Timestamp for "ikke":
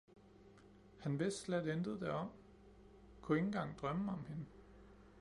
3.39-3.45